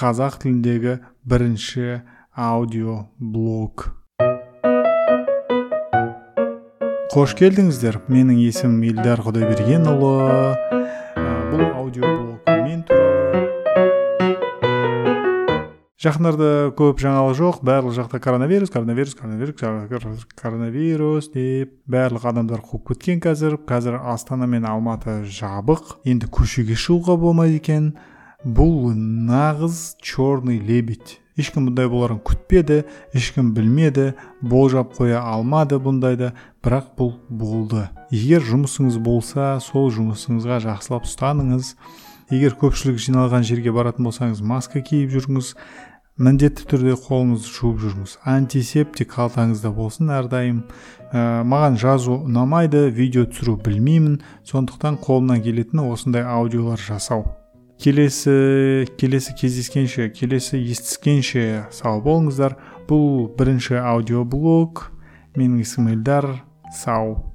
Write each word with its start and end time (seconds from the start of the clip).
қазақ 0.00 0.38
тіліндегі 0.40 0.94
бірінші 1.28 2.00
аудио 2.32 3.10
блог 3.20 3.90
қош 7.12 7.34
келдіңіздер. 7.36 7.98
Менің 8.08 8.38
есімім 8.46 8.80
елдар 8.94 9.20
құдайбергенұлы. 9.20 10.12
Бұл 11.50 11.64
аудиоблог 11.82 12.48
мен 12.64 12.80
туралы. 12.88 13.42
Жақындарда 16.00 16.70
көп 16.78 17.02
жаңалық 17.02 17.36
жоқ. 17.36 17.58
Барлық 17.68 17.98
жақта 17.98 18.22
коронавирус 18.24 18.72
коронавирус 18.72 19.18
коронавирус 19.18 20.24
коронавирус 20.32 21.28
деп 21.34 21.74
барлық 21.84 22.24
адамдар 22.30 22.62
қуып 22.64 22.94
кеткен 22.94 23.20
қазір. 23.20 23.58
Қазір 23.68 24.00
астана 24.00 24.48
мен 24.48 24.64
алматы 24.64 25.26
жабық. 25.28 25.98
Енді 26.08 26.30
көшеге 26.32 26.78
шығуға 26.78 27.18
болмайды 27.20 27.60
екен. 27.60 27.92
Бұл 28.44 28.94
нағыз 28.96 29.96
черный 30.00 30.58
лебедь. 30.58 31.18
Ешкім 31.40 31.68
бұндай 31.68 31.88
боларын 31.88 32.18
күтпеді 32.24 32.82
ешкім 33.16 33.52
білмеді 33.56 34.14
болжап 34.40 34.94
қоя 34.96 35.22
алмады 35.24 35.78
бұндайды 35.80 36.32
бірақ 36.64 36.90
бұл 36.98 37.14
болды. 37.28 37.86
Егер 38.10 38.44
жұмысыңыз 38.44 38.98
болса 39.00 39.54
сол 39.64 39.90
жұмысыңызға 39.94 40.60
жақсылап 40.66 41.08
ұстаныңыз. 41.08 41.74
Егер 42.30 42.56
көпшілік 42.60 43.00
жиналған 43.00 43.46
жерге 43.46 43.72
баратын 43.72 44.08
болсаңыз 44.08 44.42
маска 44.44 44.82
киіп 44.84 45.12
жүріңіз. 45.14 45.54
Міндетті 46.20 46.66
түрде 46.68 46.96
қолыңызды 47.00 47.48
жуып 47.48 47.80
жүріңіз. 47.80 48.18
Антисептик 48.28 49.14
қалтаңызда 49.14 49.72
болсын 49.72 50.12
әрдайым. 50.12 50.62
Ә, 51.14 51.40
маған 51.48 51.80
жазу 51.80 52.20
ұнамайды 52.26 52.90
видео 52.92 53.24
түсіру 53.24 53.56
білмеймін. 53.64 54.20
Сондықтан 54.44 55.00
қолымнан 55.00 55.40
келетіні 55.40 55.88
осындай 55.88 56.26
аудиолар 56.28 56.76
жасау. 56.76 57.39
Келесі 57.80 58.86
келесі 59.00 59.34
кездескенше 59.40 60.10
келесі 60.12 60.60
естіскенше 60.60 61.66
сау 61.72 62.02
болыңыздар. 62.04 62.58
Бұл 62.90 63.30
бірінші 63.38 63.80
аудиоблог. 63.80 64.90
Менің 65.38 65.64
есімім 65.64 65.94
эльдар. 65.96 66.28
Сау 66.74 67.29